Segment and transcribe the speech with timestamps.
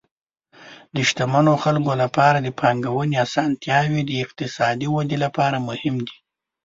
[0.93, 6.15] د شتمنو خلکو لپاره د پانګونې اسانتیاوې د اقتصادي ودې لپاره مهم دي.